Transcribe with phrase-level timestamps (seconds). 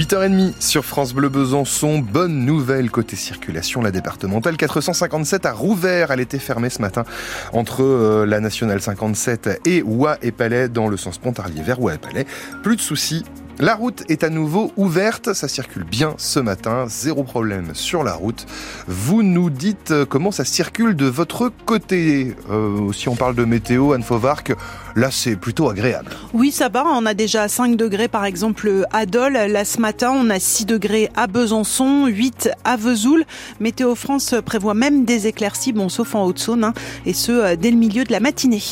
[0.00, 1.98] 8h30 sur France Bleu Besançon.
[1.98, 3.82] Bonne nouvelle côté circulation.
[3.82, 6.10] La départementale 457 à Rouvert.
[6.10, 7.04] Elle était fermée ce matin
[7.52, 11.96] entre euh, la nationale 57 et Ouai et Palais dans le sens Pontarlier vers Ouai
[11.96, 12.24] et Palais.
[12.62, 13.26] Plus de soucis
[13.60, 18.14] la route est à nouveau ouverte, ça circule bien ce matin, zéro problème sur la
[18.14, 18.46] route.
[18.88, 22.34] Vous nous dites euh, comment ça circule de votre côté.
[22.50, 24.52] Euh, si on parle de météo, Anne Fauvarc,
[24.96, 26.10] là c'est plutôt agréable.
[26.32, 29.34] Oui, ça va, on a déjà 5 degrés par exemple à Dole.
[29.34, 33.24] Là ce matin, on a 6 degrés à Besançon, 8 à Vesoul.
[33.60, 36.72] Météo France prévoit même des éclaircies, bon sauf en Haute-Saône, hein,
[37.04, 38.62] et ce euh, dès le milieu de la matinée.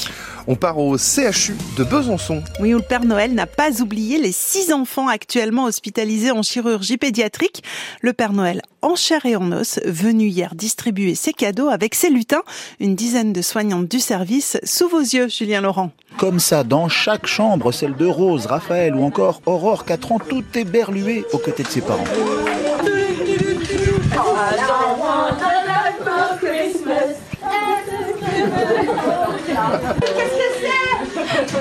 [0.50, 2.42] On part au CHU de Besançon.
[2.58, 6.96] Oui, où le Père Noël n'a pas oublié les six enfants actuellement hospitalisés en chirurgie
[6.96, 7.62] pédiatrique.
[8.00, 12.08] Le Père Noël en chair et en os, venu hier distribuer ses cadeaux avec ses
[12.08, 12.44] lutins,
[12.80, 15.90] une dizaine de soignantes du service, sous vos yeux, Julien Laurent.
[16.16, 20.44] Comme ça, dans chaque chambre, celle de Rose, Raphaël ou encore Aurore, 4 ans, tout
[20.54, 22.04] est berlué aux côtés de ses parents.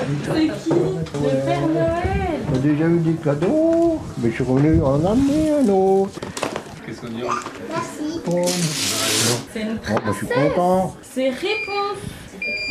[0.08, 4.82] C'est qui Le Père Noël On a déjà eu des cadeaux, mais je suis revenu
[4.82, 6.18] en amener un autre.
[6.86, 7.22] Qu'est-ce qu'on dit
[7.68, 8.20] Merci.
[8.26, 8.46] Oh,
[9.52, 10.94] C'est une oh, bah, je suis content.
[11.02, 11.98] C'est Réponse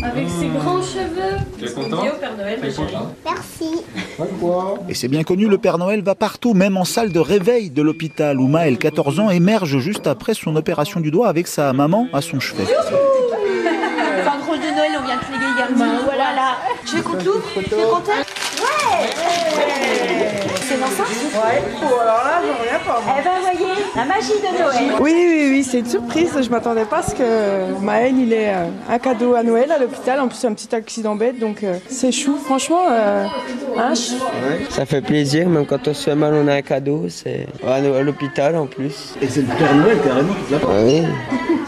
[0.03, 1.37] avec ses grands cheveux.
[1.59, 2.91] Tu es content dit au Père Noël, ma T'es chérie.
[2.93, 3.83] content Merci.
[4.89, 7.81] Et c'est bien connu, le Père Noël va partout, même en salle de réveil de
[7.83, 12.07] l'hôpital où Maël, 14 ans, émerge juste après son opération du doigt avec sa maman
[12.13, 12.63] à son chevet.
[14.59, 15.93] Drôle de Noël, on vient de léguer également.
[16.03, 16.57] Voilà.
[16.85, 18.11] Je vais qu'on t'ouvre Tu es content
[18.59, 19.09] Ouais
[20.61, 21.61] C'est Vincent Ouais,
[22.01, 23.01] alors là, j'en reviens pas.
[23.19, 24.95] Eh ben, voyez, la magie de Noël.
[24.99, 26.31] Oui, oui, oui, c'est une surprise.
[26.41, 29.77] Je m'attendais pas à ce que Maël, il ait euh, un cadeau à Noël à
[29.77, 30.19] l'hôpital.
[30.19, 32.37] En plus, un petit accident bête, donc euh, c'est chou.
[32.43, 33.25] Franchement, euh,
[33.77, 37.05] hein, je- Ça fait plaisir, même quand on se fait mal, on a un cadeau.
[37.09, 39.13] C'est à l'hôpital en plus.
[39.21, 41.03] Et c'est le Père Noël carrément qui Oui,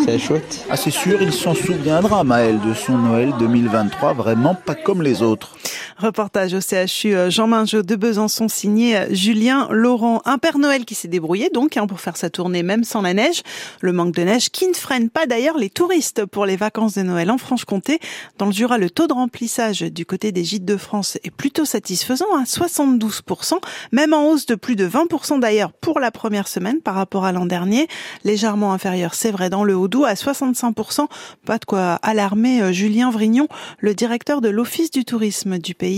[0.05, 0.65] c'est chouette.
[0.69, 5.21] Ah, c'est sûr, il s'en souviendra, Maël, de son Noël 2023, vraiment pas comme les
[5.21, 5.55] autres.
[5.99, 10.21] Reportage au CHU euh, Jean Mingeot de Besançon signé euh, Julien Laurent.
[10.23, 13.13] Un Père Noël qui s'est débrouillé donc hein, pour faire sa tournée même sans la
[13.13, 13.41] neige.
[13.81, 17.01] Le manque de neige qui ne freine pas d'ailleurs les touristes pour les vacances de
[17.01, 17.99] Noël en Franche-Comté.
[18.37, 21.65] Dans le Jura, le taux de remplissage du côté des gîtes de France est plutôt
[21.65, 23.55] satisfaisant à 72%,
[23.91, 27.33] même en hausse de plus de 20% d'ailleurs pour la première semaine par rapport à
[27.33, 27.89] l'an dernier.
[28.23, 31.07] Légèrement inférieur, c'est vrai, dans le Haut-Doubs à 65%.
[31.45, 33.49] Pas de quoi alarmer euh, Julien Vrignon,
[33.79, 35.88] le directeur de l'Office du tourisme du pays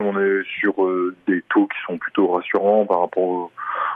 [0.00, 3.50] On est sur euh, des taux qui sont plutôt rassurants par rapport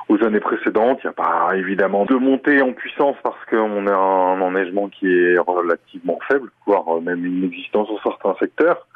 [0.09, 1.01] aux, années précédentes.
[1.03, 5.07] Il n'y a pas évidemment de montée en puissance parce qu'on a un enneigement qui
[5.09, 8.87] est relativement faible, voire même inexistant sur certains secteurs.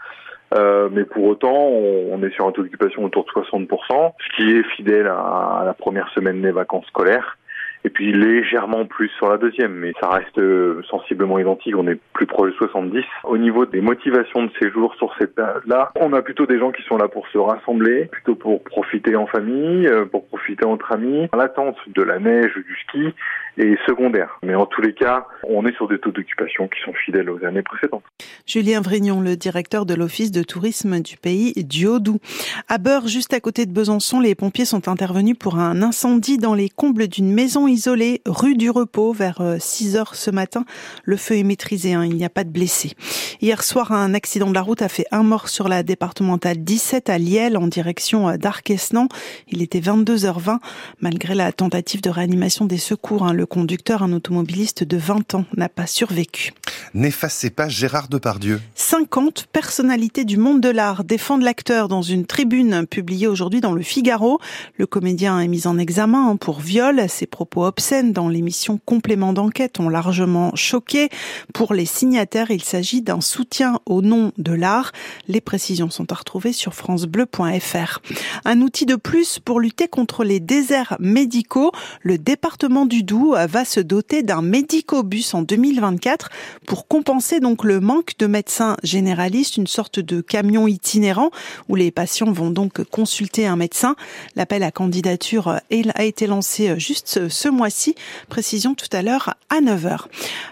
[0.54, 4.52] Euh, mais pour autant, on, est sur un taux d'occupation autour de 60%, ce qui
[4.52, 7.37] est fidèle à la première semaine des vacances scolaires.
[7.84, 11.76] Et puis légèrement plus sur la deuxième, mais ça reste euh, sensiblement identique.
[11.76, 13.04] On est plus proche de 70.
[13.24, 16.82] Au niveau des motivations de séjour sur cette période-là, on a plutôt des gens qui
[16.82, 21.28] sont là pour se rassembler, plutôt pour profiter en famille, euh, pour profiter entre amis.
[21.36, 23.14] L'attente de la neige, du ski
[23.58, 24.38] est secondaire.
[24.42, 27.44] Mais en tous les cas, on est sur des taux d'occupation qui sont fidèles aux
[27.44, 28.04] années précédentes.
[28.46, 32.20] Julien Vrignon, le directeur de l'Office de tourisme du pays du Haut-Doubs.
[32.68, 36.54] À Beurre, juste à côté de Besançon, les pompiers sont intervenus pour un incendie dans
[36.54, 40.64] les combles d'une maison isolée rue du Repos vers 6 heures ce matin.
[41.04, 42.92] Le feu est maîtrisé, hein, il n'y a pas de blessés.
[43.40, 47.10] Hier soir, un accident de la route a fait un mort sur la départementale 17
[47.10, 49.08] à Liel en direction d'Arquesnan.
[49.48, 50.58] Il était 22h20.
[51.00, 55.44] Malgré la tentative de réanimation des secours, hein, le conducteur, un automobiliste de 20 ans,
[55.56, 56.52] n'a pas survécu.
[56.94, 58.60] N'effacez pas Gérard Depardieu.
[58.74, 63.82] 50 personnalités du monde de l'art défendent l'acteur dans une tribune publiée aujourd'hui dans le
[63.82, 64.38] Figaro.
[64.76, 67.08] Le comédien est mis en examen pour viol.
[67.08, 71.08] Ses propos obscènes dans l'émission Complément d'enquête ont largement choqué.
[71.52, 74.92] Pour les signataires, il s'agit d'un soutien au nom de l'art.
[75.26, 78.00] Les précisions sont à retrouver sur francebleu.fr.
[78.44, 81.72] Un outil de plus pour lutter contre les déserts médicaux.
[82.02, 86.28] Le département du Doubs va se doter d'un médicobus en 2024
[86.66, 91.30] pour compenser donc le manque de médecins généralistes, une sorte de camion itinérant
[91.68, 93.96] où les patients vont donc consulter un médecin.
[94.36, 95.48] L'appel à candidature
[95.94, 97.94] a été lancé juste ce mois-ci.
[98.28, 100.06] Précision tout à l'heure à 9h.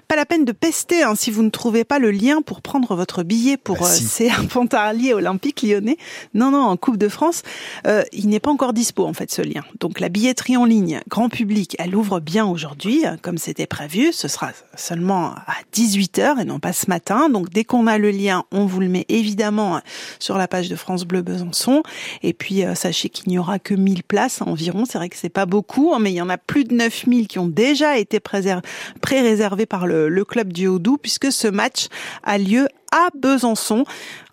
[0.09, 2.95] Pas la peine de pester hein, si vous ne trouvez pas le lien pour prendre
[2.95, 4.27] votre billet pour Bah, si.
[4.27, 5.97] euh, Pontarlier Olympique Lyonnais.
[6.35, 7.43] Non, non, en Coupe de France,
[7.87, 9.63] euh, il n'est pas encore dispo en fait ce lien.
[9.81, 12.76] Donc la billetterie en ligne, grand public, elle ouvre bien aujourd'hui.
[13.23, 14.13] Comme c'était prévu.
[14.13, 17.29] Ce sera seulement à 18h et non pas ce matin.
[17.29, 19.81] Donc dès qu'on a le lien, on vous le met évidemment
[20.19, 21.83] sur la page de France Bleu Besançon.
[22.23, 24.85] Et puis euh, sachez qu'il n'y aura que 1000 places environ.
[24.85, 27.29] C'est vrai que c'est pas beaucoup, hein, mais il y en a plus de 9000
[27.29, 31.87] qui ont déjà été pré-réservés par le, le club du Haut-Doubs puisque ce match
[32.23, 33.85] a lieu à Besançon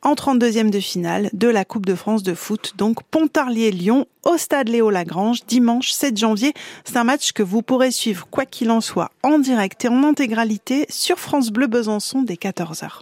[0.04, 2.74] en 32e de finale de la Coupe de France de foot.
[2.78, 6.54] Donc Pontarlier-Lyon au stade Léo Lagrange dimanche 7 janvier.
[6.86, 10.04] C'est un match que vous pourrez suivre quoi qu'il en soit en direct et en
[10.04, 13.02] intégralité sur France Bleu Besançon dès 14h.